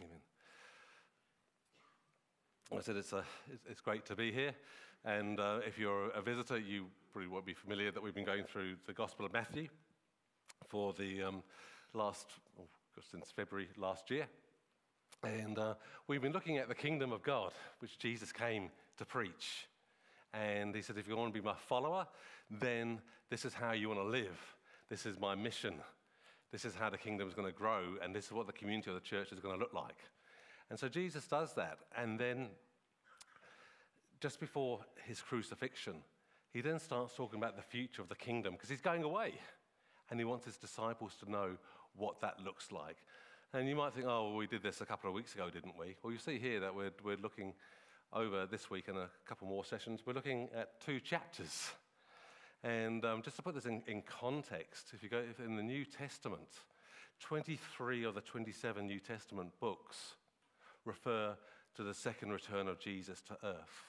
[0.00, 0.20] Amen.
[2.76, 3.24] I said it's, a,
[3.68, 4.52] it's great to be here.
[5.04, 8.44] And uh, if you're a visitor, you probably won't be familiar that we've been going
[8.44, 9.68] through the Gospel of Matthew
[10.68, 11.42] for the um,
[11.94, 12.26] last,
[12.58, 12.64] oh,
[13.10, 14.26] since February last year.
[15.22, 15.74] And uh,
[16.08, 19.68] we've been looking at the kingdom of God, which Jesus came to preach.
[20.34, 22.06] And he said, if you want to be my follower,
[22.50, 24.56] then this is how you want to live.
[24.88, 25.74] This is my mission.
[26.52, 28.90] This is how the kingdom is going to grow, and this is what the community
[28.90, 29.98] of the church is going to look like.
[30.70, 31.78] And so Jesus does that.
[31.96, 32.48] And then,
[34.20, 35.96] just before his crucifixion,
[36.52, 39.34] he then starts talking about the future of the kingdom because he's going away.
[40.10, 41.56] And he wants his disciples to know
[41.96, 42.96] what that looks like.
[43.52, 45.74] And you might think, oh, well, we did this a couple of weeks ago, didn't
[45.78, 45.96] we?
[46.02, 47.54] Well, you see here that we're, we're looking
[48.12, 51.70] over this week and a couple more sessions, we're looking at two chapters.
[52.62, 55.62] And um, just to put this in, in context, if you go if in the
[55.62, 56.48] New Testament,
[57.20, 60.14] 23 of the 27 New Testament books
[60.84, 61.36] refer
[61.76, 63.84] to the second return of Jesus to earth.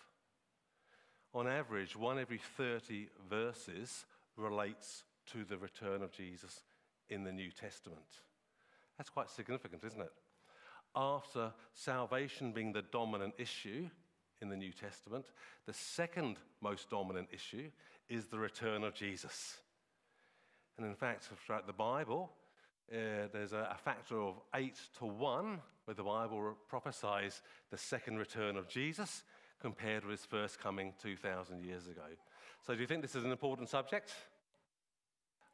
[1.33, 4.05] On average, one every 30 verses
[4.35, 6.61] relates to the return of Jesus
[7.09, 8.21] in the New Testament.
[8.97, 10.11] That's quite significant, isn't it?
[10.95, 13.89] After salvation being the dominant issue,
[14.41, 15.25] in the New Testament.
[15.65, 17.69] The second most dominant issue
[18.09, 19.57] is the return of Jesus.
[20.77, 22.31] And in fact, throughout the Bible,
[22.91, 28.17] uh, there's a, a, factor of eight to one where the Bible prophesies the second
[28.17, 29.23] return of Jesus
[29.59, 32.03] compared with his first coming 2,000 years ago.
[32.65, 34.13] So, do you think this is an important subject?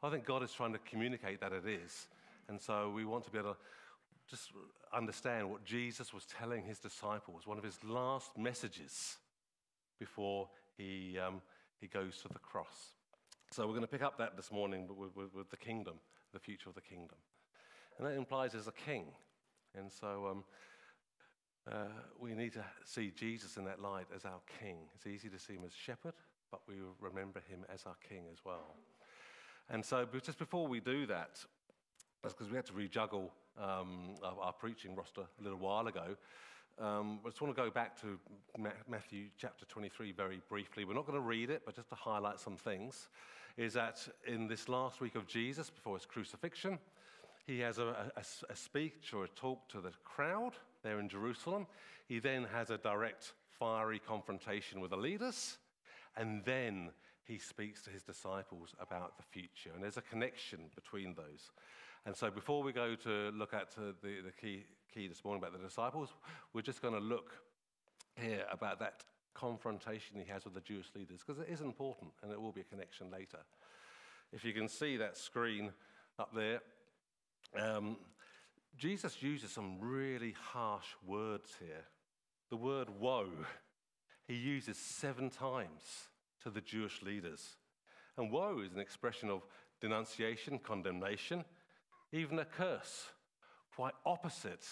[0.03, 2.07] I think God is trying to communicate that it is.
[2.49, 3.57] And so, we want to be able to
[4.29, 4.51] just
[4.93, 9.17] understand what Jesus was telling his disciples, one of his last messages
[9.99, 11.41] before he, um,
[11.79, 12.93] he goes to the cross.
[13.51, 15.95] So we're going to pick up that this morning with, with, with, the kingdom,
[16.33, 17.17] the future of the kingdom.
[17.97, 19.05] And that implies there's a king.
[19.77, 20.43] And so um,
[21.71, 21.87] uh,
[22.19, 24.77] we need to see Jesus in that light as our king.
[24.95, 26.15] It's easy to see him as shepherd,
[26.51, 28.75] but we remember him as our king as well.
[29.69, 31.39] And so just before we do that,
[32.21, 33.29] that's because we had to rejuggle
[33.61, 36.15] um, our, our, preaching roster a little while ago.
[36.79, 38.19] Um, I just want to go back to
[38.89, 40.85] Matthew chapter 23 very briefly.
[40.85, 43.07] We're not going to read it, but just to highlight some things.
[43.57, 46.79] Is that in this last week of Jesus, before his crucifixion,
[47.45, 50.53] he has a, a, a speech or a talk to the crowd
[50.83, 51.67] there in Jerusalem.
[52.07, 55.57] He then has a direct, fiery confrontation with the leaders.
[56.15, 56.91] And then
[57.25, 59.71] he speaks to his disciples about the future.
[59.73, 61.51] And there's a connection between those.
[62.05, 65.41] And so before we go to look at uh, the, the key, key this morning
[65.41, 66.09] about the disciples,
[66.53, 67.31] we're just going to look
[68.15, 69.03] here about that
[69.33, 72.61] confrontation he has with the Jewish leaders, because it is important and it will be
[72.61, 73.39] a connection later.
[74.33, 75.71] If you can see that screen
[76.19, 76.59] up there,
[77.57, 77.97] um,
[78.77, 81.85] Jesus uses some really harsh words here.
[82.49, 83.29] The word woe,
[84.27, 86.09] he uses seven times
[86.43, 87.55] to the Jewish leaders.
[88.17, 89.43] And woe is an expression of
[89.79, 91.45] denunciation, condemnation,
[92.13, 93.07] even a curse,
[93.75, 94.65] quite opposite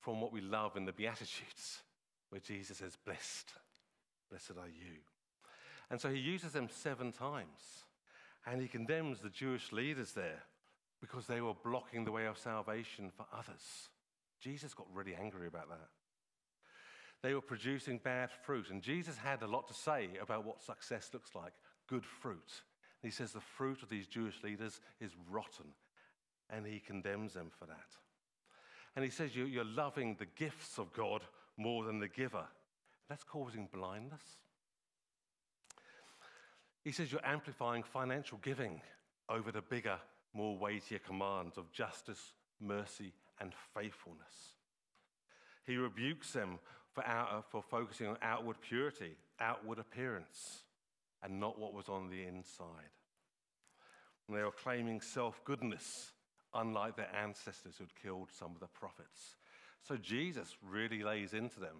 [0.00, 1.80] from what we love in the Beatitudes,
[2.28, 3.52] where Jesus says, Blessed,
[4.28, 4.98] blessed are you.
[5.90, 7.84] And so he uses them seven times,
[8.46, 10.42] and he condemns the Jewish leaders there
[11.00, 13.88] because they were blocking the way of salvation for others.
[14.40, 15.88] Jesus got really angry about that.
[17.22, 21.10] They were producing bad fruit, and Jesus had a lot to say about what success
[21.12, 21.52] looks like
[21.88, 22.62] good fruit.
[23.02, 25.66] he says the fruit of these Jewish leaders is rotten
[26.52, 27.96] and he condemns them for that.
[28.94, 31.22] And he says, You're loving the gifts of God
[31.56, 32.44] more than the giver.
[33.08, 34.22] That's causing blindness.
[36.84, 38.80] He says you're amplifying financial giving
[39.28, 39.98] over the bigger,
[40.34, 44.56] more weightier commands of justice, mercy, and faithfulness.
[45.64, 46.58] He rebukes them
[46.92, 50.64] for, out, uh, for focusing on outward purity, outward appearance,
[51.22, 52.90] and not what was on the inside.
[54.26, 56.11] And they are claiming self goodness,
[56.54, 59.36] unlike their ancestors who'd killed some of the prophets.
[59.82, 61.76] So Jesus really lays into them.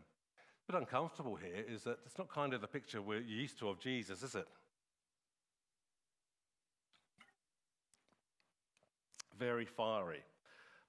[0.69, 3.69] A bit uncomfortable here is that it's not kind of the picture we're used to
[3.69, 4.47] of Jesus, is it?
[9.39, 10.23] Very fiery.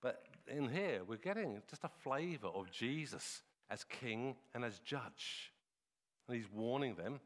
[0.01, 5.51] But in here, we're getting just a flavor of Jesus as king and as judge.
[6.27, 7.19] And he's warning them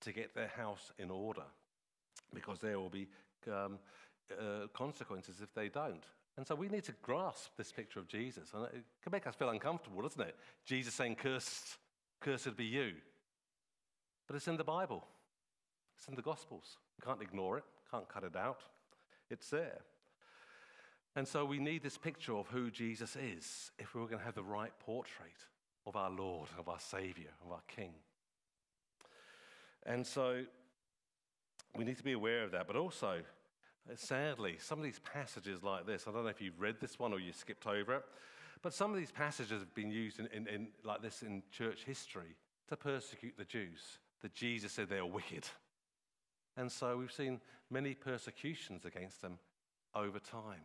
[0.00, 1.42] to get their house in order
[2.34, 3.08] because there will be
[3.46, 3.78] um,
[4.32, 6.04] uh, consequences if they don't.
[6.36, 8.50] And so we need to grasp this picture of Jesus.
[8.54, 10.36] And it can make us feel uncomfortable, doesn't it?
[10.64, 11.78] Jesus saying, Cursed,
[12.20, 12.92] cursed be you.
[14.26, 15.04] But it's in the Bible,
[15.96, 16.76] it's in the Gospels.
[16.96, 18.60] We can't ignore it, can't cut it out.
[19.30, 19.80] It's there.
[21.16, 24.34] And so we need this picture of who Jesus is if we're going to have
[24.34, 25.46] the right portrait
[25.86, 27.94] of our Lord, of our Savior, of our King.
[29.84, 30.44] And so
[31.76, 32.66] we need to be aware of that.
[32.66, 33.22] But also,
[33.90, 36.98] Uh, sadly, some of these passages like this, I don't know if you've read this
[36.98, 38.02] one or you skipped over it,
[38.62, 41.84] but some of these passages have been used in, in, in like this in church
[41.84, 42.36] history
[42.68, 45.44] to persecute the Jews, that Jesus said they are wicked.
[46.56, 47.40] And so we've seen
[47.70, 49.38] many persecutions against them
[49.94, 50.64] over time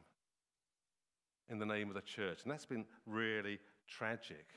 [1.50, 2.40] in the name of the church.
[2.44, 4.48] And that's been really tragic.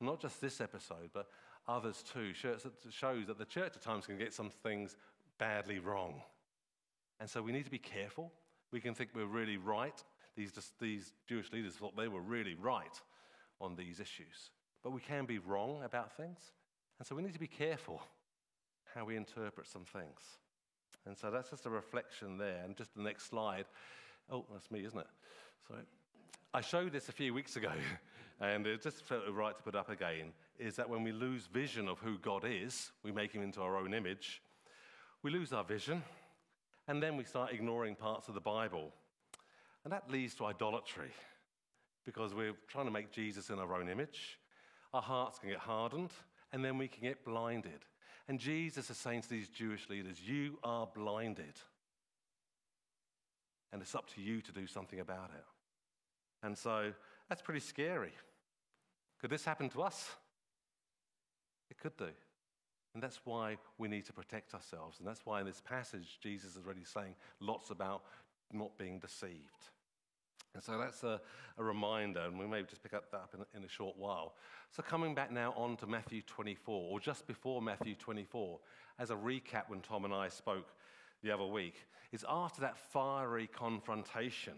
[0.00, 1.28] Not just this episode, but
[1.68, 2.32] others too.
[2.32, 2.62] Shows
[3.26, 4.96] that the church at times can get some things
[5.38, 6.22] badly wrong.
[7.20, 8.32] And so we need to be careful.
[8.72, 10.02] We can think we're really right.
[10.36, 13.00] These, these Jewish leaders thought they were really right
[13.60, 14.50] on these issues.
[14.82, 16.38] But we can be wrong about things.
[16.98, 18.02] And so we need to be careful
[18.94, 20.20] how we interpret some things.
[21.06, 22.62] And so that's just a reflection there.
[22.64, 23.66] And just the next slide.
[24.30, 25.06] Oh, that's me, isn't it?
[25.68, 25.82] Sorry.
[26.52, 27.70] I showed this a few weeks ago,
[28.40, 30.32] and it just felt right to put up again.
[30.58, 33.76] Is that when we lose vision of who God is, we make him into our
[33.76, 34.42] own image,
[35.22, 36.02] we lose our vision,
[36.90, 38.92] and then we start ignoring parts of the Bible.
[39.84, 41.12] And that leads to idolatry
[42.04, 44.40] because we're trying to make Jesus in our own image.
[44.92, 46.10] Our hearts can get hardened,
[46.52, 47.84] and then we can get blinded.
[48.26, 51.54] And Jesus is saying to these Jewish leaders, You are blinded.
[53.72, 55.44] And it's up to you to do something about it.
[56.42, 56.92] And so
[57.28, 58.14] that's pretty scary.
[59.20, 60.10] Could this happen to us?
[61.70, 62.08] It could do.
[62.94, 64.98] And that's why we need to protect ourselves.
[64.98, 68.02] And that's why in this passage, Jesus is already saying lots about
[68.52, 69.68] not being deceived.
[70.54, 71.20] And so that's a,
[71.58, 74.34] a reminder, and we may just pick up that up in, in a short while.
[74.72, 78.58] So, coming back now on to Matthew 24, or just before Matthew 24,
[78.98, 80.66] as a recap when Tom and I spoke
[81.22, 81.76] the other week,
[82.10, 84.54] is after that fiery confrontation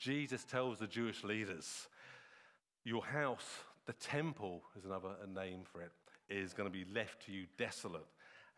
[0.00, 1.88] Jesus tells the Jewish leaders,
[2.84, 3.44] Your house,
[3.84, 5.92] the temple is another name for it,
[6.30, 8.06] is going to be left to you desolate.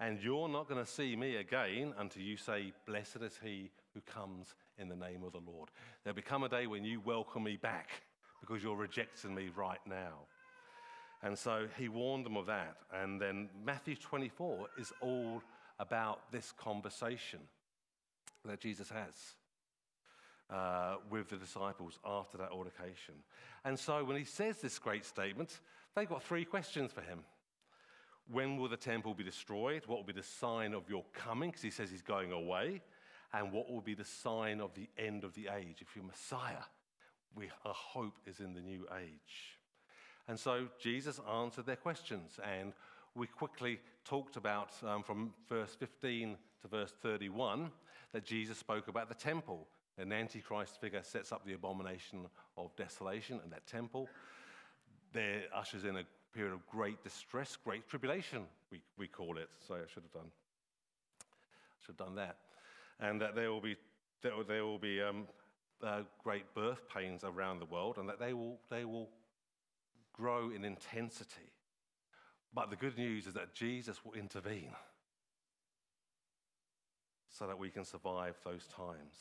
[0.01, 4.01] And you're not going to see me again until you say, Blessed is he who
[4.01, 5.71] comes in the name of the Lord.
[6.03, 7.91] There'll become a day when you welcome me back
[8.41, 10.27] because you're rejecting me right now.
[11.23, 12.77] And so he warned them of that.
[12.93, 15.41] And then Matthew 24 is all
[15.79, 17.39] about this conversation
[18.45, 19.37] that Jesus has
[20.51, 23.15] uh, with the disciples after that altercation.
[23.65, 25.61] And so when he says this great statement,
[25.95, 27.21] they've got three questions for him.
[28.31, 29.83] When will the temple be destroyed?
[29.87, 31.51] What will be the sign of your coming?
[31.51, 32.83] Because he says he's going away.
[33.33, 35.79] And what will be the sign of the end of the age?
[35.81, 36.65] If you're Messiah,
[37.35, 39.59] we, our hope is in the new age.
[40.29, 42.39] And so Jesus answered their questions.
[42.59, 42.73] And
[43.15, 47.71] we quickly talked about um, from verse 15 to verse 31
[48.13, 49.67] that Jesus spoke about the temple
[49.99, 52.27] an antichrist figure sets up the abomination
[52.57, 54.09] of desolation and that temple.
[55.13, 59.49] There ushers in a period of great distress, great tribulation, we, we call it.
[59.67, 60.31] So I should have done,
[61.81, 62.37] should have done that.
[63.01, 63.77] And that there will be,
[64.23, 65.27] there will, there will be um,
[65.83, 69.09] uh, great birth pains around the world, and that they will, they will
[70.13, 71.51] grow in intensity.
[72.55, 74.73] But the good news is that Jesus will intervene
[77.31, 79.15] so that we can survive those times.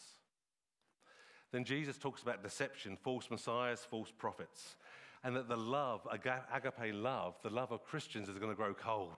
[1.52, 4.76] Then Jesus talks about deception, false messiahs, false prophets,
[5.24, 9.18] and that the love, agape love, the love of Christians is going to grow cold.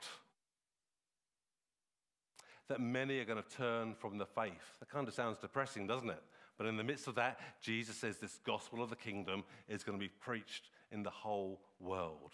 [2.70, 4.78] That many are going to turn from the faith.
[4.80, 6.22] That kind of sounds depressing, doesn't it?
[6.58, 9.98] But in the midst of that, Jesus says this gospel of the kingdom is going
[9.98, 12.34] to be preached in the whole world.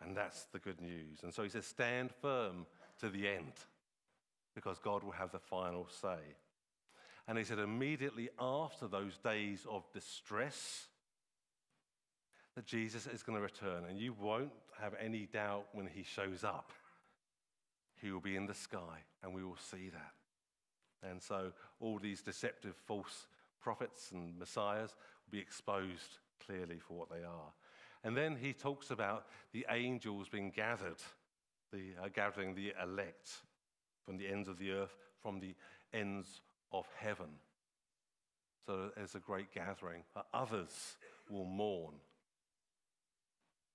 [0.00, 1.20] And that's the good news.
[1.22, 2.66] And so he says, stand firm
[3.00, 3.52] to the end.
[4.58, 6.18] because God will have the final say.
[7.28, 10.88] And he said, immediately after those days of distress,
[12.58, 13.84] that Jesus is going to return.
[13.88, 14.50] And you won't
[14.80, 16.72] have any doubt when he shows up.
[18.02, 21.08] He will be in the sky, and we will see that.
[21.08, 23.28] And so all these deceptive false
[23.60, 27.52] prophets and messiahs will be exposed clearly for what they are.
[28.02, 30.98] And then he talks about the angels being gathered,
[31.72, 33.30] the, uh, gathering the elect
[34.04, 35.54] from the ends of the earth, from the
[35.92, 36.40] ends
[36.72, 37.30] of heaven.
[38.66, 40.02] So there's a great gathering.
[40.34, 40.96] Others
[41.30, 41.94] will mourn.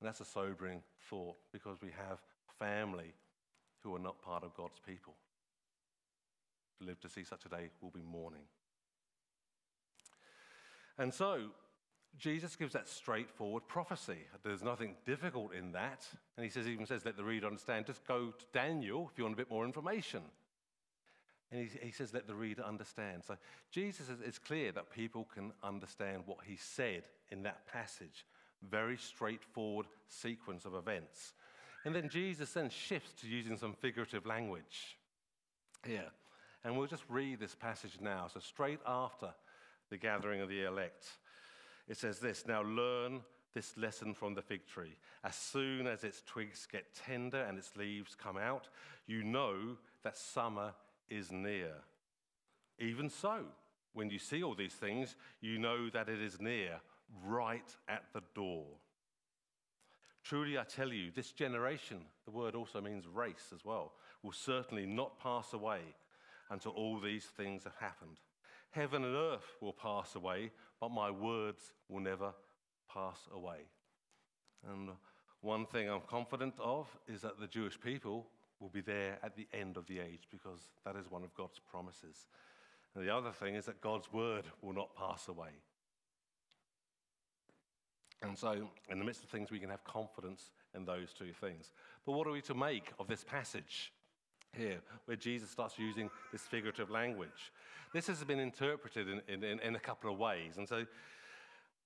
[0.03, 2.19] And that's a sobering thought because we have
[2.59, 3.13] family
[3.79, 5.13] who are not part of God's people.
[6.77, 8.41] To live to see such a day will be mourning.
[10.97, 11.43] And so,
[12.19, 14.17] Jesus gives that straightforward prophecy.
[14.43, 16.05] There's nothing difficult in that.
[16.35, 17.85] And he says, even says, let the reader understand.
[17.85, 20.23] Just go to Daniel if you want a bit more information.
[21.49, 23.23] And he, he says, let the reader understand.
[23.25, 23.37] So
[23.71, 28.25] Jesus is, it's clear that people can understand what he said in that passage.
[28.69, 31.33] Very straightforward sequence of events.
[31.85, 34.97] And then Jesus then shifts to using some figurative language
[35.85, 36.11] here.
[36.63, 38.27] And we'll just read this passage now.
[38.33, 39.33] So, straight after
[39.89, 41.05] the gathering of the elect,
[41.89, 43.21] it says this Now learn
[43.53, 44.95] this lesson from the fig tree.
[45.23, 48.69] As soon as its twigs get tender and its leaves come out,
[49.05, 50.73] you know that summer
[51.09, 51.73] is near.
[52.79, 53.41] Even so,
[53.93, 56.79] when you see all these things, you know that it is near,
[57.25, 58.65] right at the door.
[60.23, 63.93] Truly, I tell you, this generation, the word also means race as well,
[64.23, 65.81] will certainly not pass away
[66.49, 68.19] until all these things have happened.
[68.71, 72.33] Heaven and earth will pass away, but my words will never
[72.91, 73.59] pass away.
[74.71, 74.89] And
[75.41, 78.27] one thing I'm confident of is that the Jewish people
[78.59, 81.59] will be there at the end of the age because that is one of God's
[81.59, 82.27] promises.
[82.95, 85.49] And the other thing is that God's word will not pass away.
[88.23, 91.71] And so, in the midst of things, we can have confidence in those two things.
[92.05, 93.91] But what are we to make of this passage
[94.55, 97.51] here, where Jesus starts using this figurative language?
[97.93, 100.57] This has been interpreted in, in, in a couple of ways.
[100.57, 100.85] And so,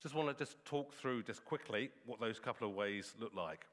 [0.02, 3.66] just want to just talk through just quickly what those couple of ways look like.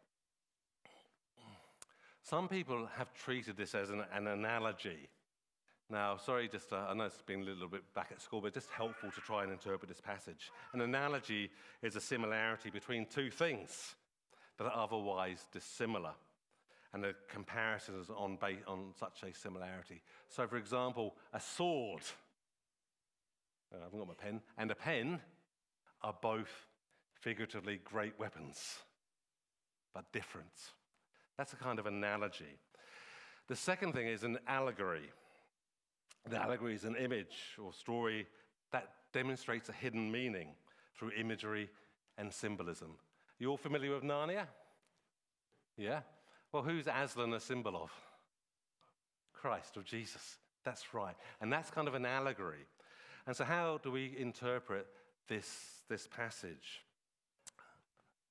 [2.22, 5.10] Some people have treated this as an, an analogy.
[5.90, 8.54] Now, sorry, just uh, I know it's been a little bit back at school, but
[8.54, 10.50] just helpful to try and interpret this passage.
[10.72, 11.50] An analogy
[11.82, 13.94] is a similarity between two things
[14.56, 16.12] that are otherwise dissimilar,
[16.94, 20.00] and a comparison is on, on such a similarity.
[20.28, 22.02] So, for example, a sword,
[23.72, 25.20] uh, I haven't got my pen, and a pen
[26.02, 26.66] are both
[27.20, 28.78] figuratively great weapons,
[29.92, 30.48] but different.
[31.36, 32.58] That's a kind of analogy.
[33.48, 35.10] The second thing is an allegory.
[36.26, 38.26] An allegory is an image or story
[38.72, 40.48] that demonstrates a hidden meaning
[40.96, 41.68] through imagery
[42.18, 42.96] and symbolism.
[43.38, 44.46] You all familiar with Narnia?
[45.76, 46.00] Yeah?
[46.52, 47.90] Well, who's Aslan a symbol of?
[49.32, 50.38] Christ, of Jesus.
[50.64, 51.14] That's right.
[51.40, 52.66] And that's kind of an allegory.
[53.26, 54.86] And so, how do we interpret
[55.28, 56.84] this, this passage?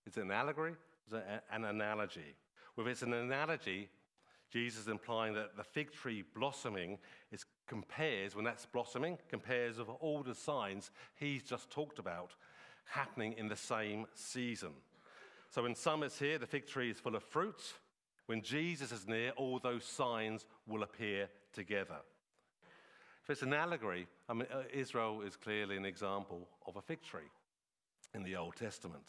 [0.06, 0.74] Is it an allegory?
[1.08, 2.36] Is it an analogy?
[2.76, 3.90] Well, if it's an analogy,
[4.52, 6.98] Jesus is implying that the fig tree blossoming
[7.32, 12.36] is compares, when that's blossoming, compares of all the signs he's just talked about
[12.86, 14.72] happening in the same season.
[15.50, 17.62] So when summer's here, the fig tree is full of fruit.
[18.26, 21.98] When Jesus is near, all those signs will appear together.
[23.24, 27.02] If it's an allegory, I mean, uh, Israel is clearly an example of a fig
[27.02, 27.30] tree
[28.14, 29.08] in the Old Testament.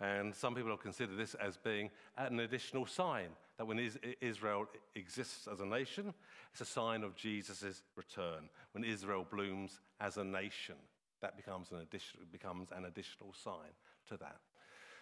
[0.00, 3.78] And some people have considered this as being an additional sign that when
[4.20, 6.12] Israel exists as a nation,
[6.50, 8.48] it's a sign of Jesus' return.
[8.72, 10.74] When Israel blooms as a nation,
[11.20, 13.72] that becomes an, additional, becomes an additional sign
[14.08, 14.36] to that.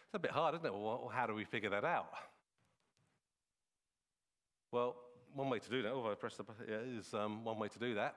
[0.07, 0.73] It's a bit hard, isn't it?
[0.73, 2.13] Well, how do we figure that out?
[4.71, 4.97] Well,
[5.35, 7.79] one way to do that, oh, I press the yeah, is um, one way to
[7.79, 8.17] do that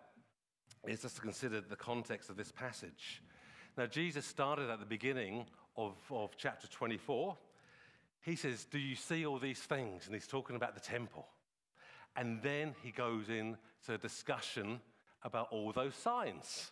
[0.88, 3.22] is just to consider the context of this passage.
[3.78, 5.46] Now, Jesus started at the beginning
[5.78, 7.38] of, of chapter 24,
[8.22, 10.06] he says, Do you see all these things?
[10.06, 11.28] And he's talking about the temple.
[12.16, 13.58] And then he goes into
[13.90, 14.80] a discussion
[15.24, 16.72] about all those signs.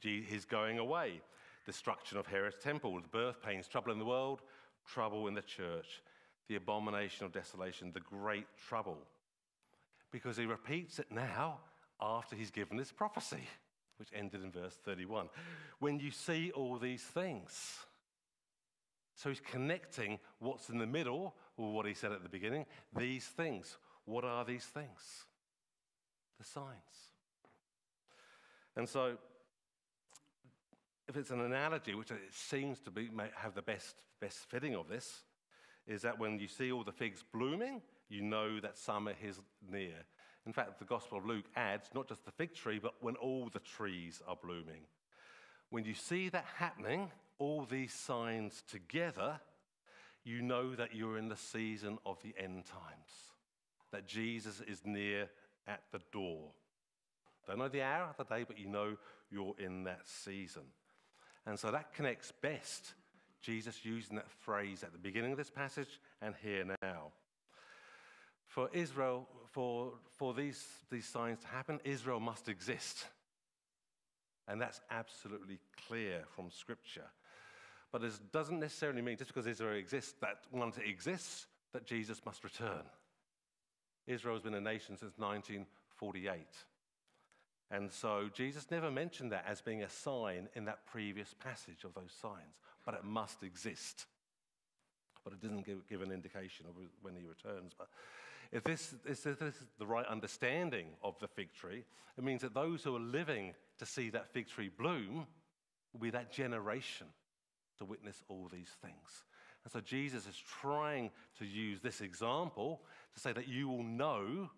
[0.00, 1.20] His going away,
[1.64, 4.40] destruction of Herod's temple, birth pains, trouble in the world,
[4.86, 6.02] trouble in the church,
[6.48, 8.98] the abomination of desolation, the great trouble.
[10.10, 11.58] Because he repeats it now
[12.00, 13.48] after he's given this prophecy,
[13.98, 15.28] which ended in verse 31.
[15.78, 17.76] When you see all these things,
[19.14, 22.66] so he's connecting what's in the middle, or what he said at the beginning,
[22.96, 23.76] these things.
[24.04, 25.26] What are these things?
[26.42, 27.12] the signs.
[28.76, 29.16] And so,
[31.08, 34.88] if it's an analogy, which it seems to be, have the best, best fitting of
[34.88, 35.22] this,
[35.86, 39.40] is that when you see all the figs blooming, you know that summer is
[39.70, 39.94] near.
[40.46, 43.48] In fact, the Gospel of Luke adds not just the fig tree, but when all
[43.52, 44.86] the trees are blooming.
[45.70, 47.10] When you see that happening,
[47.42, 49.40] all these signs together,
[50.22, 53.32] you know that you're in the season of the end times,
[53.90, 55.28] that Jesus is near
[55.66, 56.52] at the door.
[57.44, 58.96] Don't know the hour of the day, but you know
[59.28, 60.62] you're in that season.
[61.44, 62.94] And so that connects best,
[63.40, 67.10] Jesus using that phrase at the beginning of this passage and here now.
[68.46, 73.06] For Israel, for, for these, these signs to happen, Israel must exist.
[74.46, 75.58] And that's absolutely
[75.88, 77.10] clear from Scripture.
[77.92, 82.22] But it doesn't necessarily mean just because Israel exists, that once it exists, that Jesus
[82.24, 82.82] must return.
[84.06, 86.46] Israel has been a nation since 1948.
[87.70, 91.94] And so Jesus never mentioned that as being a sign in that previous passage of
[91.94, 94.06] those signs, but it must exist.
[95.22, 97.72] But it doesn't give, give an indication of when he returns.
[97.76, 97.88] But
[98.50, 101.84] if this, if this is the right understanding of the fig tree,
[102.18, 105.26] it means that those who are living to see that fig tree bloom
[105.92, 107.06] will be that generation
[107.82, 109.24] to witness all these things.
[109.64, 112.82] And so Jesus is trying to use this example
[113.14, 114.50] to say that you will know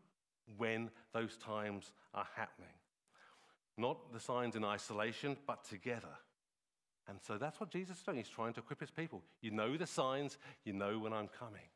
[0.59, 2.69] when those times are happening.
[3.79, 6.17] Not the signs in isolation, but together.
[7.09, 8.19] And so that's what Jesus is doing.
[8.19, 9.23] He's trying to equip his people.
[9.41, 11.69] You know the signs, you know when I'm coming.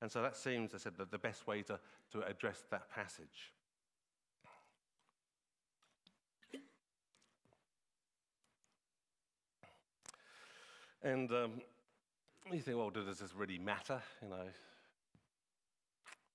[0.00, 1.78] And so that seems, I said, the, the best way to,
[2.12, 3.52] to address that passage.
[11.02, 11.52] And um,
[12.52, 14.02] you think, well, does this really matter?
[14.22, 14.46] You know,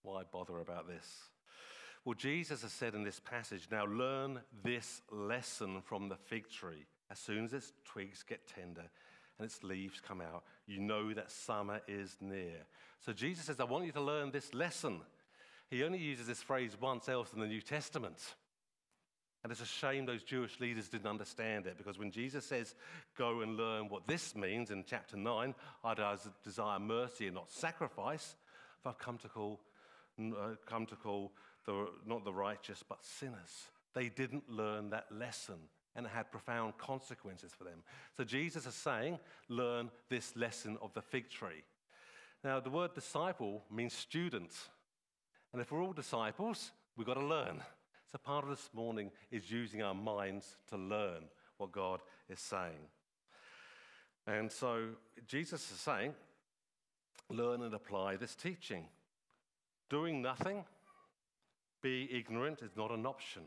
[0.03, 1.05] why bother about this?
[2.05, 6.85] Well, Jesus has said in this passage, now learn this lesson from the fig tree.
[7.09, 8.83] As soon as its twigs get tender
[9.37, 12.65] and its leaves come out, you know that summer is near.
[12.99, 15.01] So Jesus says, I want you to learn this lesson.
[15.69, 18.35] He only uses this phrase once else in the New Testament.
[19.43, 22.75] And it's a shame those Jewish leaders didn't understand it because when Jesus says,
[23.17, 25.53] Go and learn what this means in chapter 9,
[25.83, 28.35] I desire mercy and not sacrifice,
[28.81, 29.59] for I've come to call,
[30.19, 31.33] uh, come to call
[31.65, 33.69] the, not the righteous, but sinners.
[33.93, 35.55] They didn't learn that lesson,
[35.95, 37.83] and it had profound consequences for them.
[38.15, 41.63] So Jesus is saying, learn this lesson of the fig tree.
[42.43, 44.51] Now, the word disciple means student.
[45.51, 47.61] And if we're all disciples, we've got to learn.
[48.13, 51.23] So part of this morning is using our minds to learn
[51.57, 51.99] what God
[52.29, 52.89] is saying.
[54.27, 54.89] And so
[55.27, 56.13] Jesus is saying,
[57.31, 58.85] learn and apply this teaching.
[59.89, 60.63] Doing nothing
[61.81, 63.41] be ignorant is not an option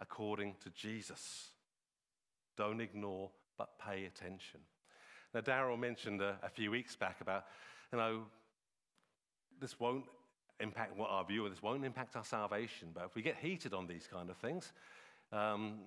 [0.00, 1.50] according to Jesus.
[2.56, 4.60] Don't ignore, but pay attention.
[5.34, 7.44] Now, Daryl mentioned a, a, few weeks back about,
[7.92, 8.22] you know,
[9.60, 10.06] this won't
[10.60, 13.72] impact what our view of this won't impact our salvation, but if we get heated
[13.72, 14.72] on these kind of things,
[15.32, 15.78] um,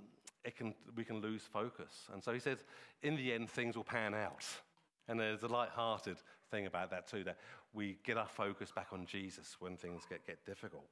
[0.44, 2.10] it can, we can lose focus.
[2.14, 2.58] And so he said,
[3.04, 4.46] in the end, things will pan out.
[5.08, 6.18] And there's a light-hearted
[6.50, 7.38] thing about that too, that
[7.74, 10.86] we get our focus back on Jesus when things get, get difficult.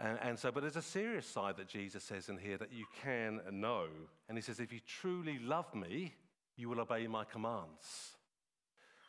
[0.00, 2.84] And, and, so, but there's a serious side that Jesus says in here that you
[3.02, 3.86] can know.
[4.28, 6.14] And he says, if you truly love me,
[6.56, 8.12] you will obey my commands.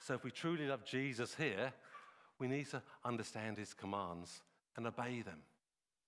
[0.01, 1.71] So if we truly love Jesus here,
[2.39, 4.41] we need to understand his commands
[4.75, 5.39] and obey them.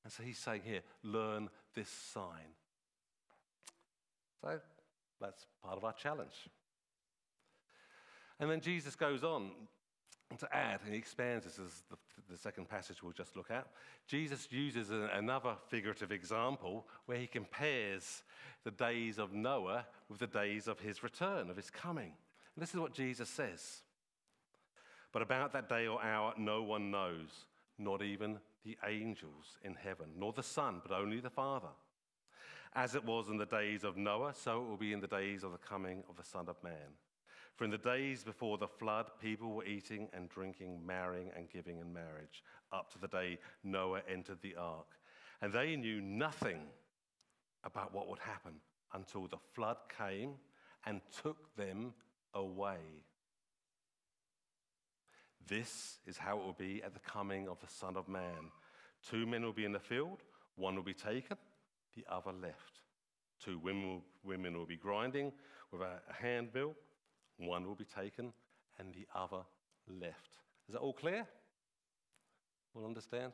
[0.04, 2.56] And so he's saying here, learn this sign.
[4.41, 4.60] So
[5.20, 6.50] that's part of our challenge.
[8.39, 9.52] And then Jesus goes on
[10.39, 11.98] to add, and he expands this as the,
[12.32, 13.67] the second passage we'll just look at.
[14.08, 18.24] Jesus uses a, another figurative example where he compares
[18.63, 22.13] the days of Noah with the days of his return, of his coming.
[22.56, 23.82] And this is what Jesus says.
[25.12, 27.45] But about that day or hour, no one knows,
[27.78, 31.69] not even the angels in heaven, nor the Son, but only the Father.
[32.74, 35.43] As it was in the days of Noah, so it will be in the days
[35.43, 36.95] of the coming of the Son of Man.
[37.56, 41.80] For in the days before the flood, people were eating and drinking, marrying and giving
[41.80, 44.88] in marriage, up to the day Noah entered the ark.
[45.41, 46.62] And they knew nothing
[47.63, 48.54] about what would happen
[48.93, 50.36] until the flood came
[50.86, 51.93] and took them
[52.34, 52.80] away.
[55.47, 58.51] This is how it will be at the coming of the Son of Man.
[59.08, 60.21] Two men will be in the field,
[60.56, 61.38] one will be taken,
[61.95, 62.82] the other left.
[63.43, 65.32] Two women will, women will be grinding
[65.71, 66.75] with a, a hand mill
[67.47, 68.34] one will be taken
[68.77, 69.43] and the other
[69.88, 70.38] left.
[70.67, 71.25] Is that all clear?
[72.73, 73.34] We'll understand?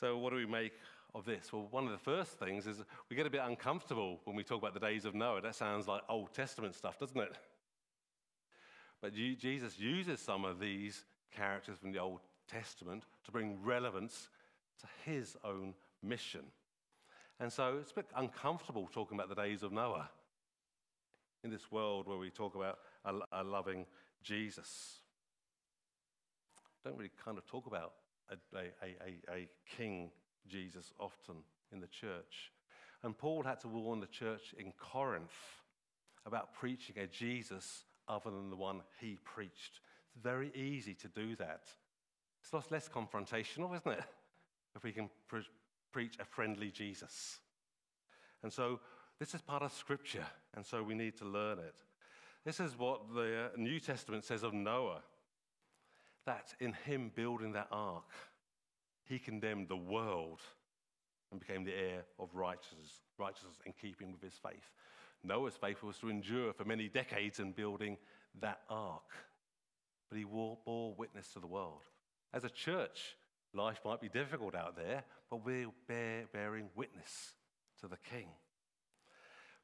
[0.00, 0.72] So, what do we make
[1.14, 1.52] of this?
[1.52, 4.58] Well, one of the first things is we get a bit uncomfortable when we talk
[4.58, 5.40] about the days of Noah.
[5.40, 7.36] That sounds like Old Testament stuff, doesn't it?
[9.04, 14.30] But Jesus uses some of these characters from the Old Testament to bring relevance
[14.80, 16.40] to his own mission.
[17.38, 20.08] And so it's a bit uncomfortable talking about the days of Noah
[21.42, 23.84] in this world where we talk about a, a loving
[24.22, 25.00] Jesus.
[26.82, 27.92] Don't really kind of talk about
[28.30, 30.12] a, a, a, a king
[30.48, 31.34] Jesus often
[31.74, 32.52] in the church.
[33.02, 35.60] And Paul had to warn the church in Corinth
[36.24, 39.80] about preaching a Jesus other than the one he preached.
[40.14, 41.62] It's very easy to do that.
[42.42, 44.04] It's lots less confrontational, isn't it?
[44.76, 45.46] If we can pre-
[45.92, 47.38] preach a friendly Jesus.
[48.42, 48.80] And so
[49.18, 51.76] this is part of Scripture, and so we need to learn it.
[52.44, 55.02] This is what the uh, New Testament says of Noah
[56.26, 58.10] that in him building that ark,
[59.04, 60.40] he condemned the world
[61.30, 64.70] and became the heir of righteousness, righteousness in keeping with his faith.
[65.24, 67.96] Noah's faith was to endure for many decades in building
[68.40, 69.10] that ark,
[70.08, 71.82] but he bore witness to the world.
[72.32, 73.16] As a church,
[73.54, 77.32] life might be difficult out there, but we're bear, bearing witness
[77.80, 78.28] to the King.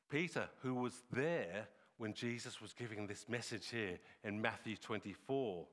[0.09, 1.69] Peter, who was there
[1.99, 5.67] when Jesus was giving this message here in Matthew 24,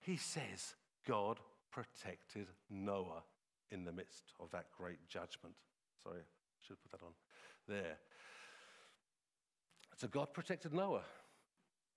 [0.00, 0.74] he says,
[1.06, 1.38] God
[1.70, 3.22] protected Noah
[3.70, 5.54] in the midst of that great judgment.
[6.02, 7.12] Sorry, I should put that on
[7.68, 7.98] there.
[9.96, 11.04] So God protected Noah.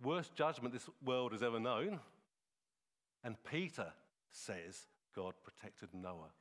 [0.04, 2.00] Worst judgment this world has ever known.
[3.24, 3.88] And Peter
[4.30, 6.32] says God protected Noah.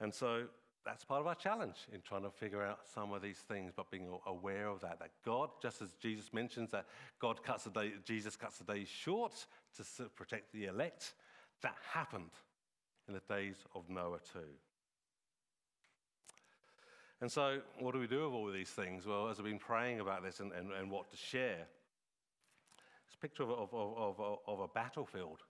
[0.00, 0.44] And so
[0.84, 3.90] that's part of our challenge in trying to figure out some of these things, but
[3.90, 4.98] being aware of that.
[4.98, 6.86] That God, just as Jesus mentions that
[7.20, 9.46] God cuts the day, Jesus cuts the days short
[9.76, 11.12] to protect the elect,
[11.62, 12.30] that happened
[13.06, 14.38] in the days of Noah too.
[17.20, 19.06] And so, what do we do with all of these things?
[19.06, 21.66] Well, as I've been praying about this and, and, and what to share,
[23.06, 25.40] it's a picture of, of, of, of, a battlefield.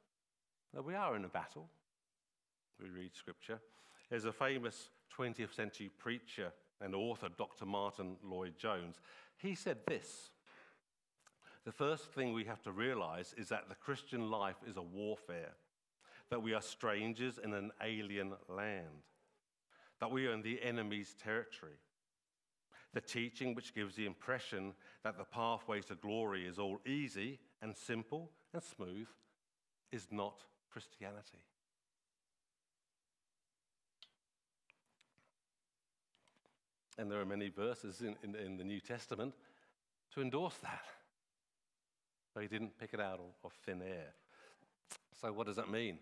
[0.75, 1.69] Now, we are in a battle.
[2.83, 3.61] We read scripture.
[4.09, 7.67] There's a famous 20th century preacher and author, Dr.
[7.67, 8.97] Martyn Lloyd-Jones.
[9.37, 10.31] He said this
[11.65, 15.53] The first thing we have to realize is that the Christian life is a warfare
[16.31, 19.05] that we are strangers in an alien land,
[20.01, 21.79] that we are in the enemy's territory.
[22.93, 27.77] The teaching which gives the impression that the pathway to glory is all easy and
[27.77, 29.07] simple and smooth
[29.93, 31.45] is not Christianity.
[36.99, 39.35] And there are many verses in, in, in the New Testament
[40.15, 40.85] to endorse that.
[42.35, 44.15] But he didn't pick it out of, of thin air.
[45.21, 45.99] So, what does that mean?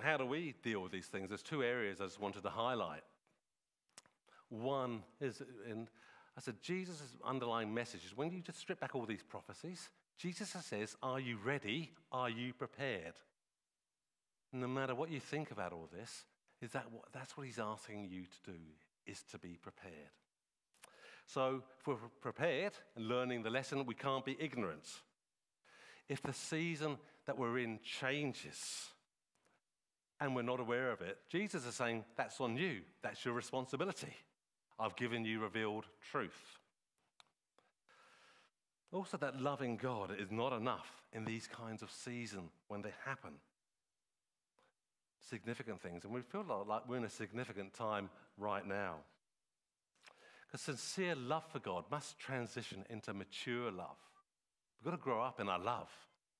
[0.00, 1.28] How do we deal with these things?
[1.28, 3.02] There's two areas I just wanted to highlight.
[4.48, 5.88] One is, and
[6.36, 10.50] I said, Jesus' underlying message is when you just strip back all these prophecies, Jesus
[10.50, 11.92] says, Are you ready?
[12.10, 13.14] Are you prepared?
[14.52, 16.24] No matter what you think about all this,
[16.60, 18.58] is that what, that's what he's asking you to do,
[19.06, 20.12] is to be prepared.
[21.26, 24.86] So if we're prepared and learning the lesson, we can't be ignorant.
[26.08, 28.90] If the season that we're in changes,
[30.22, 32.82] and we're not aware of it, Jesus is saying, That's on you.
[33.02, 34.14] That's your responsibility.
[34.78, 36.58] I've given you revealed truth.
[38.92, 43.32] Also, that loving God is not enough in these kinds of seasons when they happen.
[45.28, 46.04] Significant things.
[46.04, 48.08] And we feel like we're in a significant time
[48.38, 48.96] right now.
[50.46, 53.96] Because sincere love for God must transition into mature love.
[54.78, 55.88] We've got to grow up in our love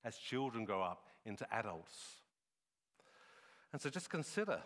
[0.04, 2.21] as children grow up into adults.
[3.72, 4.60] And so just consider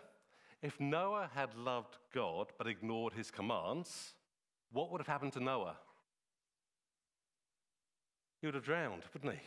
[0.61, 4.13] if Noah had loved God but ignored his commands,
[4.71, 5.77] what would have happened to Noah?
[8.41, 9.39] He would have drowned, wouldn't he?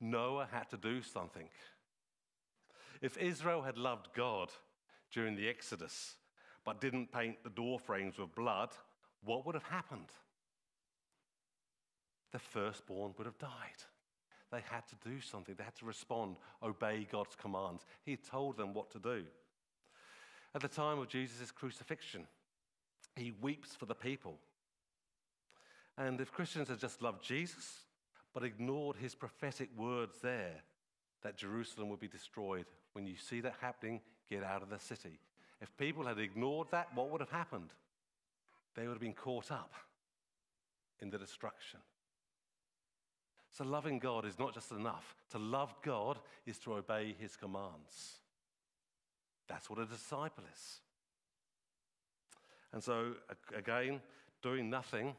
[0.00, 1.48] Noah had to do something.
[3.00, 4.50] If Israel had loved God
[5.12, 6.16] during the Exodus
[6.64, 8.70] but didn't paint the door frames with blood,
[9.24, 10.10] what would have happened?
[12.32, 13.50] The firstborn would have died.
[14.50, 17.84] They had to do something, they had to respond, obey God's commands.
[18.04, 19.24] He told them what to do.
[20.54, 22.26] At the time of Jesus' crucifixion,
[23.16, 24.38] he weeps for the people.
[25.98, 27.80] And if Christians had just loved Jesus,
[28.32, 30.62] but ignored his prophetic words there,
[31.22, 32.66] that Jerusalem would be destroyed.
[32.92, 35.18] When you see that happening, get out of the city.
[35.60, 37.70] If people had ignored that, what would have happened?
[38.74, 39.72] They would have been caught up
[41.00, 41.80] in the destruction.
[43.56, 45.14] So, loving God is not just enough.
[45.30, 48.18] To love God is to obey his commands.
[49.48, 50.80] That's what a disciple is.
[52.74, 53.14] And so,
[53.56, 54.02] again,
[54.42, 55.14] doing nothing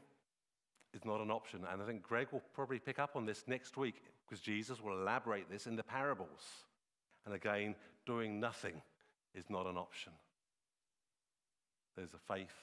[0.94, 1.62] is not an option.
[1.68, 4.92] And I think Greg will probably pick up on this next week because Jesus will
[4.92, 6.44] elaborate this in the parables.
[7.26, 7.74] And again,
[8.06, 8.80] doing nothing
[9.34, 10.12] is not an option.
[11.96, 12.54] There's a faith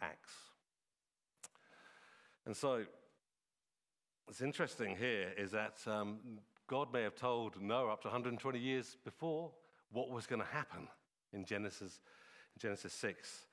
[0.00, 0.32] acts.
[2.46, 2.84] And so,
[4.26, 6.18] what's interesting here is that um,
[6.66, 9.50] God may have told Noah up to 120 years before
[9.92, 10.88] what was going to happen
[11.32, 12.00] in Genesis,
[12.58, 13.46] Genesis 6.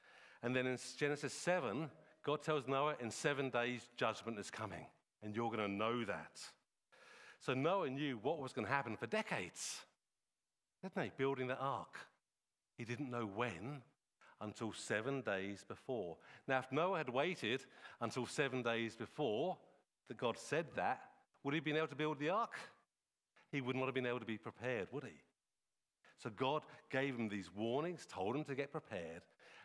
[0.44, 1.90] And then in Genesis 7,
[2.24, 4.86] God tells Noah, in seven days, judgment is coming,
[5.24, 6.40] and you're going to know that.
[7.40, 9.82] So Noah knew what was going to happen for decades,
[10.82, 11.12] didn't he?
[11.18, 11.98] Building the ark.
[12.78, 13.82] He didn't know when
[14.40, 16.18] until seven days before.
[16.48, 17.62] Now, if Noah had waited
[18.00, 19.58] until seven days before
[20.12, 21.00] that God said that,
[21.42, 22.52] would he have been able to build the ark?
[23.50, 25.22] He would not have been able to be prepared, would he?
[26.18, 29.22] So God gave him these warnings, told him to get prepared,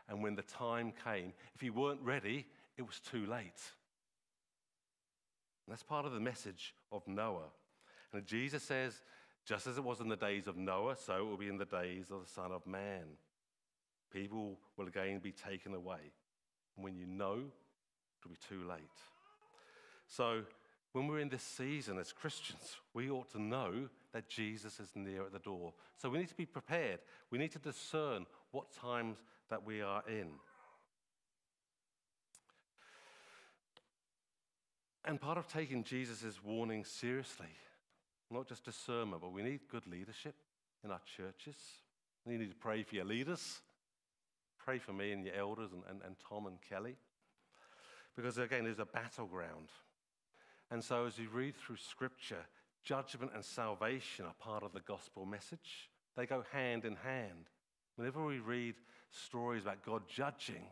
[0.09, 2.47] and when the time came, if he weren't ready,
[2.79, 3.61] it was too late.
[5.67, 7.51] And that's part of the message of Noah.
[8.13, 9.03] And Jesus says,
[9.45, 11.65] just as it was in the days of Noah, so it will be in the
[11.65, 13.03] days of the Son of Man.
[14.13, 16.13] People will again be taken away.
[16.77, 18.79] And when you know, it'll be too late.
[20.09, 20.43] So,
[20.93, 25.23] when we're in this season as Christians, we ought to know that Jesus is near
[25.23, 25.75] at the door.
[25.97, 27.01] So, we need to be prepared.
[27.31, 29.19] We need to discern what times
[29.51, 30.29] that we are in.
[35.05, 37.47] And part of taking Jesus' warning seriously,
[38.31, 40.35] not just discernment, but we need good leadership
[40.83, 41.57] in our churches.
[42.27, 43.61] You need to pray for your leaders.
[44.59, 46.97] Pray for me and your elders and, and, and Tom and Kelly.
[48.17, 49.69] Because again, there's a battleground.
[50.71, 52.45] And so as you read through Scripture,
[52.83, 55.91] judgment and salvation are part of the gospel message.
[56.17, 57.51] They go hand in hand.
[57.97, 58.75] Whenever we read
[59.11, 60.65] stories about God judging,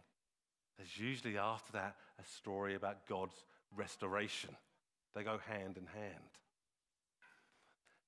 [0.77, 3.45] there's usually after that a story about God's
[3.77, 4.51] restoration.
[5.15, 6.31] They go hand in hand.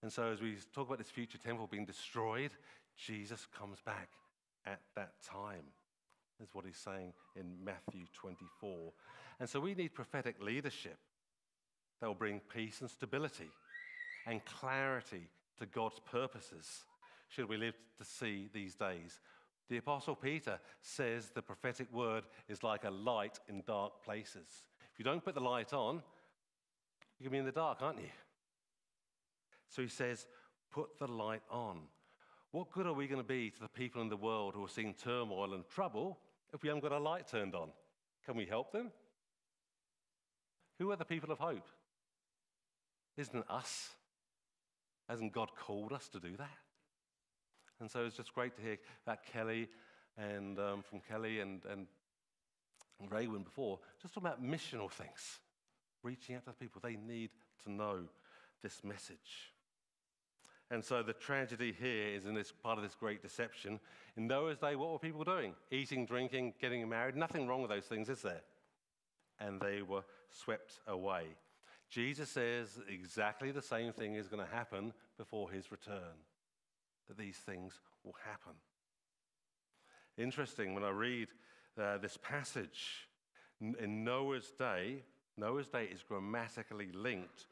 [0.02, 2.50] And so, as we talk about this future temple being destroyed,
[2.96, 4.08] Jesus comes back
[4.66, 5.64] at that time,
[6.42, 8.92] is what he's saying in Matthew 24.
[9.40, 10.98] And so, we need prophetic leadership
[12.00, 13.50] that will bring peace and stability
[14.26, 15.28] and clarity
[15.58, 16.84] to God's purposes
[17.28, 19.20] should we live to see these days.
[19.68, 24.64] The Apostle Peter says the prophetic word is like a light in dark places.
[24.92, 26.02] If you don't put the light on,
[27.18, 28.10] you can be in the dark, aren't you?
[29.68, 30.26] So he says,
[30.70, 31.80] put the light on.
[32.52, 34.68] What good are we going to be to the people in the world who are
[34.68, 36.18] seeing turmoil and trouble
[36.54, 37.70] if we haven't got a light turned on?
[38.24, 38.92] Can we help them?
[40.78, 41.66] Who are the people of hope?
[43.16, 43.90] Isn't us?
[45.08, 46.58] Hasn't God called us to do that?
[47.80, 49.68] And so it's just great to hear that Kelly
[50.16, 51.86] and um, from Kelly and, and
[53.10, 55.40] Raywin before, just talking about missional things,
[56.02, 56.80] reaching out to people.
[56.82, 57.30] They need
[57.64, 58.04] to know
[58.62, 59.52] this message.
[60.70, 63.78] And so the tragedy here is in this part of this great deception.
[64.16, 65.54] In Noah's day, what were people doing?
[65.70, 67.14] Eating, drinking, getting married.
[67.14, 68.42] Nothing wrong with those things, is there?
[69.38, 71.26] And they were swept away.
[71.90, 76.18] Jesus says exactly the same thing is going to happen before his return
[77.08, 78.52] that these things will happen.
[80.18, 81.28] Interesting, when I read
[81.80, 83.08] uh, this passage,
[83.60, 85.02] in Noah's day,
[85.36, 87.46] Noah's day is grammatically linked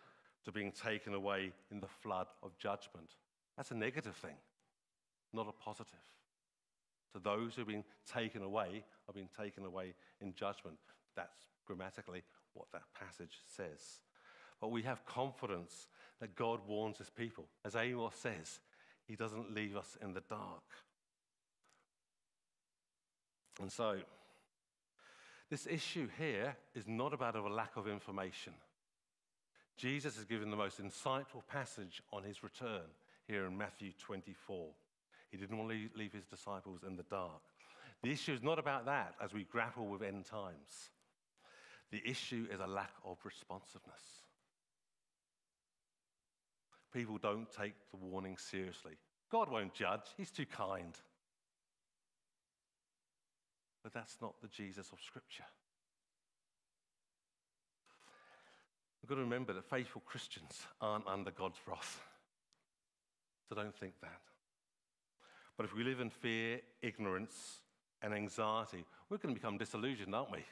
[0.45, 3.15] to being taken away in the flood of judgment.
[3.57, 4.37] That's a negative thing,
[5.33, 5.95] not a positive.
[7.13, 10.79] So those who've been taken away are being taken away in judgment.
[11.15, 14.01] That's grammatically what that passage says.
[14.61, 15.89] But we have confidence
[16.21, 17.47] that God warns his people.
[17.65, 18.61] As Amos says,
[19.07, 20.63] he doesn't leave us in the dark.
[23.61, 23.99] And so,
[25.51, 28.55] this issue here is not about a lack of information.
[29.77, 32.83] Jesus is given the most insightful passage on his return
[33.27, 34.69] here in Matthew 24.
[35.31, 37.43] He didn't want to leave his disciples in the dark.
[38.03, 40.91] The issue is not about that as we grapple with end times.
[41.91, 44.24] The issue is a lack of responsiveness
[46.95, 48.93] people don't take the warning seriously.
[49.31, 50.97] God won't judge, He's too kind.
[53.83, 55.45] But that's not the Jesus of Scripture.
[59.03, 62.01] We've got to remember that faithful Christians aren't under God's wrath.
[63.49, 64.21] So don't think that.
[65.59, 67.61] But if we live in fear, ignorance,
[68.01, 70.45] and anxiety, we're going to become disillusioned, aren't we?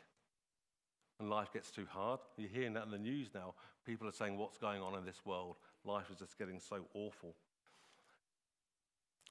[1.22, 2.18] When life gets too hard.
[2.36, 3.54] You're hearing that in the news now.
[3.86, 5.54] People are saying, What's going on in this world?
[5.84, 7.36] Life is just getting so awful.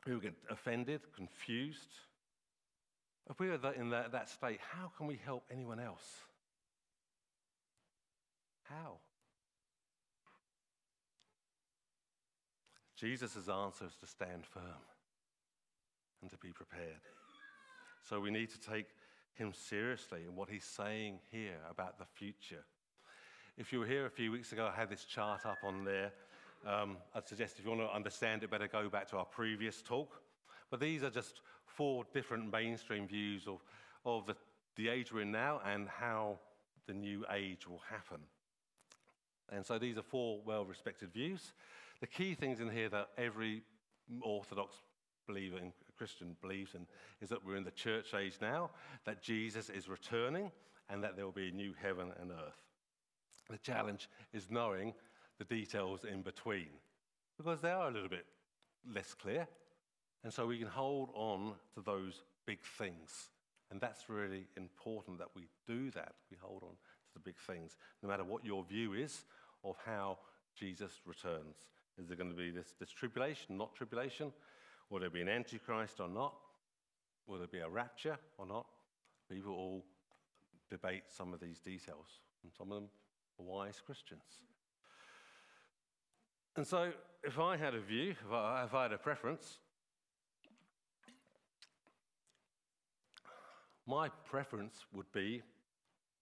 [0.06, 1.90] who get offended, confused.
[3.30, 6.22] If we are in that, that state, how can we help anyone else?
[8.64, 9.00] How?
[12.96, 14.64] Jesus' answer is to stand firm
[16.22, 17.02] and to be prepared.
[18.08, 18.88] So we need to take
[19.34, 22.63] him seriously and what he's saying here about the future.
[23.58, 26.12] If you were here a few weeks ago, I had this chart up on there.
[26.65, 29.82] Um, I'd suggest if you want to understand it better, go back to our previous
[29.82, 30.22] talk.
[30.70, 33.63] But these are just four different mainstream views of,
[34.06, 34.36] of the,
[34.76, 36.39] the age we're in now and how
[36.88, 38.20] the new age will happen.
[39.52, 41.54] And so these are four well respected views.
[42.00, 43.63] The key things in here that every
[44.22, 44.76] Orthodox
[45.28, 46.88] believer in Christian believes in
[47.22, 48.72] is that we're in the church age now,
[49.06, 50.52] that Jesus is returning,
[50.90, 52.64] and that there will be a new heaven and earth.
[53.52, 54.96] The challenge is knowing
[55.38, 56.70] the details in between
[57.38, 58.26] because they are a little bit
[58.96, 59.48] less clear.
[60.24, 63.30] And so we can hold on to those big things.
[63.70, 66.14] And that's really important that we do that.
[66.32, 69.26] We hold on to the big things, no matter what your view is
[69.64, 70.18] of how
[70.58, 71.58] Jesus returns.
[72.00, 74.34] Is there going to be this, this tribulation, not tribulation?
[74.92, 76.36] Will there be an antichrist or not?
[77.26, 78.66] Will there be a rapture or not?
[79.30, 79.86] People all
[80.70, 82.90] debate some of these details, and some of them
[83.40, 84.22] are wise Christians.
[86.58, 86.92] And so,
[87.24, 89.60] if I had a view, if I, if I had a preference,
[93.88, 95.42] my preference would be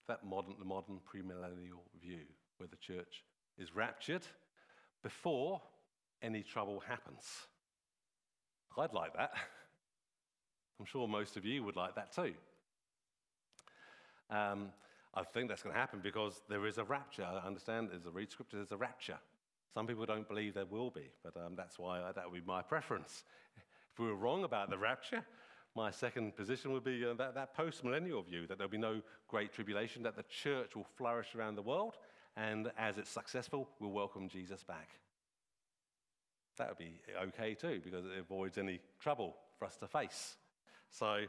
[0.07, 2.21] that modern, the modern premillennial view,
[2.57, 3.23] where the church
[3.57, 4.27] is raptured
[5.01, 5.59] before
[6.21, 7.47] any trouble happens.
[8.79, 9.31] I'd like that.
[10.79, 12.33] I'm sure most of you would like that too.
[14.29, 14.69] Um,
[15.13, 17.23] I think that's going to happen because there is a rapture.
[17.23, 19.17] I understand as I read scripture, there's a rapture.
[19.73, 22.47] Some people don't believe there will be, but um, that's why I, that would be
[22.47, 23.23] my preference.
[23.91, 25.25] If we were wrong about the rapture,
[25.75, 29.01] my second position would be uh, that, that post millennial view that there'll be no
[29.27, 31.97] great tribulation, that the church will flourish around the world,
[32.37, 34.89] and as it's successful, we'll welcome Jesus back.
[36.59, 40.35] That would be okay too, because it avoids any trouble for us to face.
[40.91, 41.21] So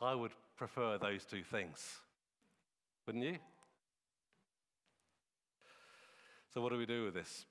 [0.00, 1.98] I would prefer those two things.
[3.06, 3.38] Wouldn't you?
[6.52, 7.46] So, what do we do with this?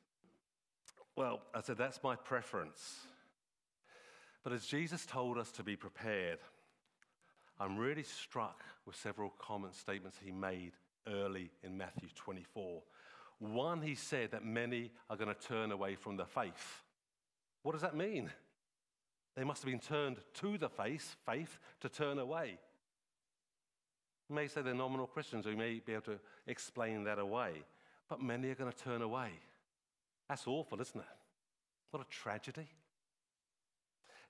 [1.16, 2.98] Well, I said that's my preference.
[4.44, 6.40] But as Jesus told us to be prepared,
[7.60, 10.74] I'm really struck with several common statements he made
[11.08, 12.84] early in Matthew 24.
[13.40, 16.84] One, he said that many are going to turn away from the faith.
[17.68, 18.30] What does that mean?
[19.36, 22.60] They must have been turned to the faith, faith to turn away.
[24.30, 27.64] You may say they're nominal Christians, you may be able to explain that away.
[28.08, 29.32] But many are going to turn away.
[30.30, 31.08] That's awful, isn't it?
[31.92, 32.70] What a tragedy.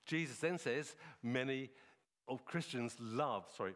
[0.04, 1.70] Jesus then says, many
[2.26, 3.74] of Christians love, sorry,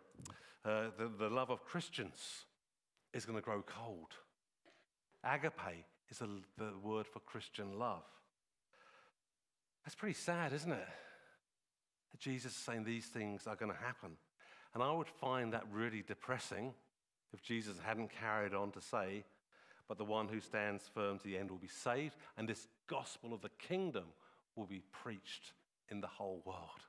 [0.65, 2.47] uh, the, the love of Christians
[3.15, 4.09] is going to grow cold.
[5.23, 6.27] Agape is a,
[6.59, 8.03] the word for Christian love.
[9.85, 10.89] That's pretty sad, isn't it?
[12.11, 14.11] That Jesus is saying these things are going to happen.
[14.75, 16.73] And I would find that really depressing
[17.33, 19.25] if Jesus hadn't carried on to say,
[19.89, 23.35] but the one who stands firm to the end will be saved, and this gospel
[23.35, 24.05] of the kingdom
[24.57, 25.53] will be preached
[25.91, 26.87] in the whole world.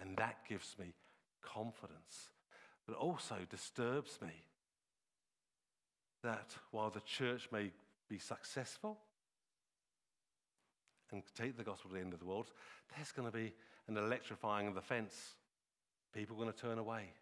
[0.00, 0.94] And that gives me
[1.42, 2.30] confidence,
[2.86, 4.32] but also disturbs me
[6.22, 7.70] that while the church may
[8.08, 8.98] be successful
[11.12, 12.50] and take the gospel to the end of the world,
[12.94, 13.52] there's going to be
[13.86, 15.34] an electrifying of the fence.
[16.14, 17.12] People are going to turn away.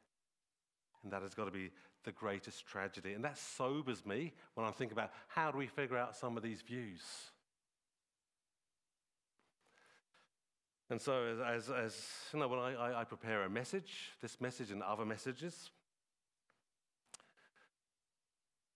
[1.03, 1.71] And that has got to be
[2.05, 3.13] the greatest tragedy.
[3.13, 6.43] And that sobers me when I think about how do we figure out some of
[6.43, 7.03] these views.
[10.89, 12.01] And so, as, as
[12.33, 15.71] you know, when I, I prepare a message, this message and other messages,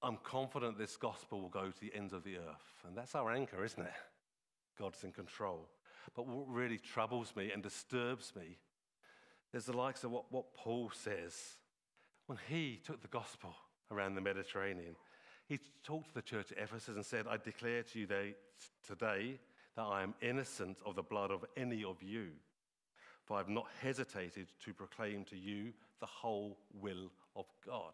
[0.03, 2.85] I'm confident this gospel will go to the ends of the earth.
[2.87, 3.93] And that's our anchor, isn't it?
[4.81, 5.69] God's in control.
[6.17, 8.59] But what really troubles me and disturbs me
[9.53, 11.35] is the likes of what, what Paul says
[12.27, 13.55] when he took the gospel
[13.91, 14.97] around the Mediterranean.
[15.47, 18.07] He talked to the church at Ephesus and said, I declare to you
[18.87, 19.39] today
[19.77, 22.29] that I am innocent of the blood of any of you,
[23.25, 27.93] for I have not hesitated to proclaim to you the whole will of God.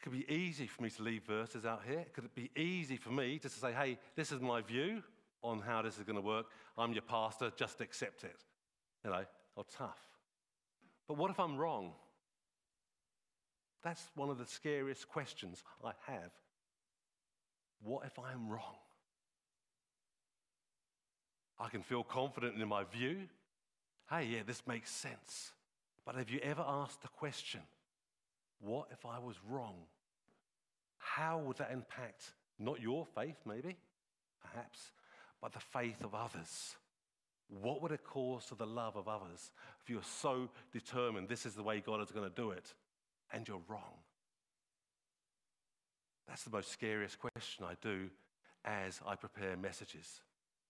[0.00, 2.06] It could be easy for me to leave verses out here.
[2.14, 5.02] Could it be easy for me just to say, hey, this is my view
[5.42, 6.46] on how this is going to work.
[6.78, 8.36] I'm your pastor, just accept it.
[9.04, 9.24] You know,
[9.56, 10.00] or tough.
[11.06, 11.92] But what if I'm wrong?
[13.82, 16.30] That's one of the scariest questions I have.
[17.82, 18.76] What if I'm wrong?
[21.58, 23.28] I can feel confident in my view.
[24.08, 25.52] Hey, yeah, this makes sense.
[26.06, 27.60] But have you ever asked the question,
[28.60, 29.76] what if I was wrong?
[30.98, 33.76] How would that impact not your faith, maybe,
[34.42, 34.92] perhaps,
[35.40, 36.76] but the faith of others?
[37.48, 39.50] What would it cause to the love of others
[39.82, 42.74] if you're so determined this is the way God is going to do it
[43.32, 43.98] and you're wrong?
[46.28, 48.08] That's the most scariest question I do
[48.64, 50.20] as I prepare messages.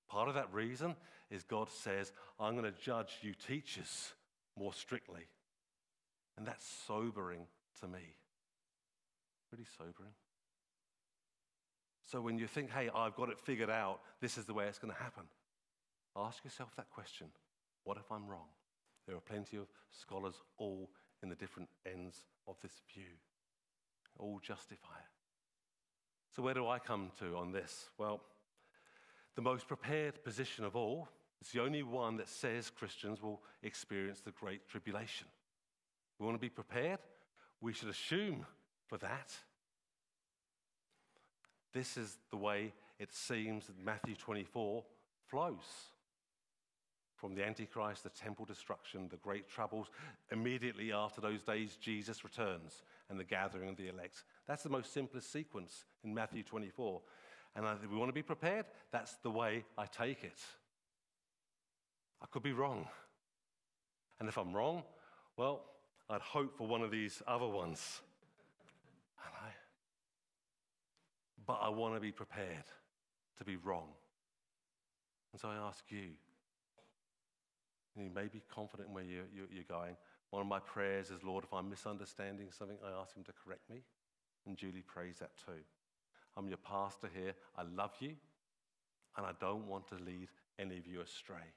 [0.09, 0.97] Part of that reason
[1.31, 4.13] is God says, I'm going to judge you teachers
[4.59, 5.27] more strictly.
[6.39, 7.47] And that's sobering
[7.81, 8.17] to me.
[9.49, 10.13] Pretty sobering.
[12.03, 14.79] So when you think, hey, I've got it figured out, this is the way it's
[14.79, 15.25] going to happen,
[16.17, 17.29] ask yourself that question
[17.85, 18.49] what if I'm wrong?
[19.07, 20.91] There are plenty of scholars all
[21.23, 23.17] in the different ends of this view,
[24.19, 25.11] all justify it.
[26.35, 27.87] So, where do I come to on this?
[27.99, 28.21] Well,
[29.35, 31.09] the most prepared position of all
[31.41, 35.27] is the only one that says Christians will experience the Great Tribulation.
[36.19, 36.99] We want to be prepared.
[37.61, 38.47] We should assume
[38.87, 39.33] for that.
[41.73, 44.85] This is the way it seems that Matthew 24
[45.27, 45.57] flows.
[47.15, 49.89] From the Antichrist, the temple destruction, the great troubles,
[50.33, 54.25] immediately after those days, Jesus returns and the gathering of the elect.
[54.49, 57.03] That's the most simplest sequence in Matthew 24.
[57.57, 60.39] And if we want to be prepared, that's the way I take it.
[62.23, 62.87] I could be wrong.
[64.19, 64.83] And if I'm wrong,
[65.37, 65.65] well,
[66.11, 68.01] I'd hope for one of these other ones.
[69.19, 69.51] I,
[71.47, 72.65] but I want to be prepared
[73.39, 73.87] to be wrong.
[75.33, 76.11] And so I ask you,
[77.97, 79.97] you may be confident in where you're, you're going.
[80.31, 83.69] One of my prayers is, Lord, if I'm misunderstanding something, I ask Him to correct
[83.71, 83.83] me.
[84.47, 85.63] And Julie prays that too.
[86.37, 87.35] I'm your pastor here.
[87.57, 88.15] I love you,
[89.17, 91.55] and I don't want to lead any of you astray.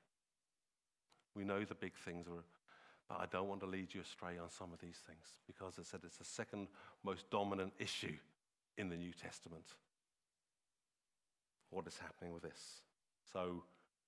[1.35, 2.43] We know the big things, are,
[3.07, 5.83] but I don't want to lead you astray on some of these things because I
[5.83, 6.67] said it's the second
[7.03, 8.15] most dominant issue
[8.77, 9.65] in the New Testament.
[11.69, 12.81] What is happening with this?
[13.31, 13.63] So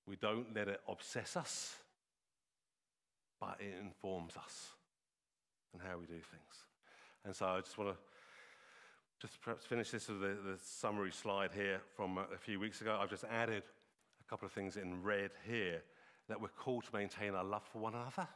[0.08, 1.76] we don't let it obsess us,
[3.39, 4.70] but it informs us
[5.74, 6.66] and how we do things.
[7.26, 7.98] And so I just want to
[9.20, 12.98] just perhaps finish this with the, the summary slide here from a few weeks ago.
[13.02, 13.64] I've just added
[14.22, 15.82] a couple of things in red here
[16.28, 18.28] that we're called to maintain our love for one another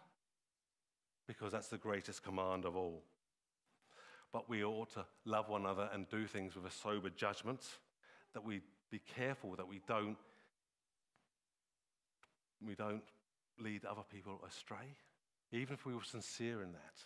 [1.30, 3.04] because that's the greatest command of all.
[4.34, 7.62] But we ought to love one another and do things with a sober judgment,
[8.34, 10.18] that we be careful that we don't,
[12.66, 13.04] we don't
[13.60, 14.96] lead other people astray,
[15.52, 16.98] even if we were sincere in that.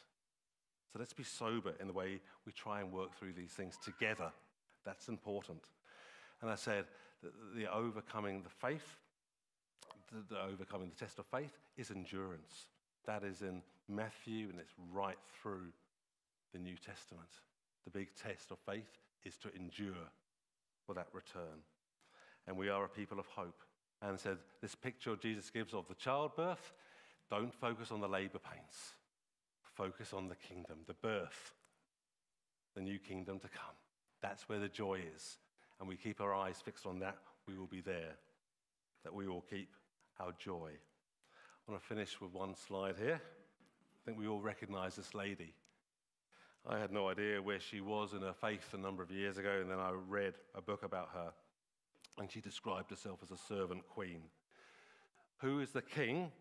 [0.93, 4.32] So let's be sober in the way we try and work through these things together.
[4.86, 5.63] That's important.
[6.41, 6.86] And I said
[7.57, 8.95] the overcoming the faith,
[10.13, 12.69] the, the overcoming the test of faith is endurance.
[13.06, 15.72] That is in Matthew and it's right through
[16.54, 17.30] the New Testament.
[17.86, 20.10] The big test of faith is to endure
[20.86, 21.64] for that return.
[22.47, 23.62] And we are a people of hope.
[24.01, 26.74] And said, this picture Jesus gives of the childbirth,
[27.30, 28.93] don't focus on the labor pains
[29.76, 31.54] focus on the kingdom, the birth,
[32.76, 33.76] the new kingdom to come.
[34.22, 35.38] That's where the joy is.
[35.80, 38.16] And we keep our eyes fixed on that, we will be there.
[39.04, 39.70] That we will keep
[40.20, 40.72] our joy.
[41.66, 43.22] I want to finish with one slide here.
[43.22, 45.53] I think we all recognize this lady.
[46.68, 49.59] I had no idea where she was in her faith a number of years ago,
[49.61, 51.32] and then I read a book about her.
[52.20, 54.24] And she described herself as a servant queen.
[55.38, 56.34] Who is the king?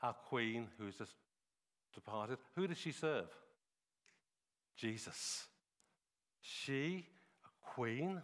[0.00, 1.14] Our queen, who is just
[1.92, 2.38] departed.
[2.54, 3.28] Who does she serve?
[4.76, 5.48] Jesus.
[6.40, 7.04] She,
[7.44, 8.22] a queen,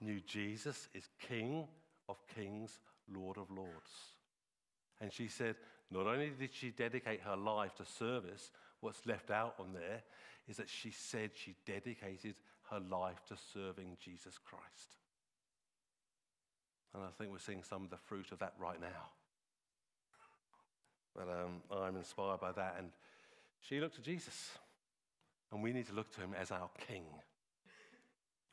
[0.00, 1.68] knew Jesus is King
[2.08, 2.80] of kings,
[3.14, 4.15] Lord of lords.
[5.00, 5.56] And she said,
[5.90, 10.02] not only did she dedicate her life to service, what's left out on there
[10.48, 12.34] is that she said she dedicated
[12.70, 14.96] her life to serving Jesus Christ.
[16.94, 19.10] And I think we're seeing some of the fruit of that right now.
[21.14, 22.76] But um, I'm inspired by that.
[22.78, 22.90] And
[23.60, 24.50] she looked to Jesus.
[25.52, 27.04] And we need to look to him as our king,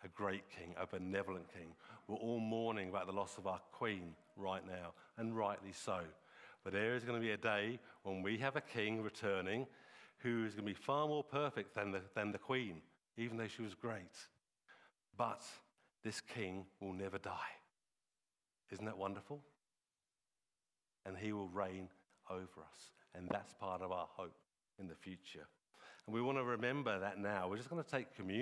[0.04, 1.70] a great king, a benevolent king.
[2.08, 6.02] We're all mourning about the loss of our queen right now, and rightly so.
[6.64, 9.68] But there is going to be a day when we have a king returning
[10.20, 12.82] who is going to be far more perfect than the, than the queen,
[13.18, 14.16] even though she was great.
[15.18, 15.42] But
[16.04, 17.32] this king will never die.
[18.72, 19.42] Isn't that wonderful?
[21.06, 21.90] And he will reign
[22.30, 22.92] over us.
[23.14, 24.36] And that's part of our hope
[24.80, 25.48] in the future.
[26.06, 27.48] And we want to remember that now.
[27.50, 28.42] We're just going to take communion.